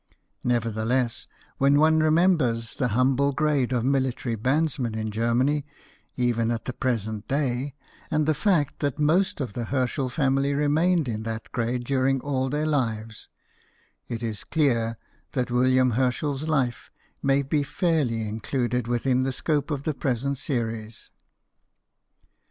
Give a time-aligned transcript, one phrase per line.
[0.43, 1.27] Nevertheless,
[1.59, 5.63] when one remembers the humble grade of military bandsmen in Germany,
[6.17, 7.75] even at the present day,
[8.09, 12.49] and the fact that most of the Herschel family remained in that grade during all
[12.49, 13.29] their lives,
[14.07, 14.95] it is clear
[15.33, 16.89] that William Herschel's life
[17.21, 21.11] may be fairly included within the scope of the present series.